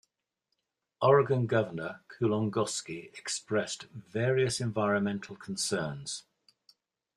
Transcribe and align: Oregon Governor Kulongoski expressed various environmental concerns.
Oregon 1.03 1.45
Governor 1.45 2.01
Kulongoski 2.09 3.15
expressed 3.19 3.83
various 3.83 4.59
environmental 4.59 5.35
concerns. 5.35 6.23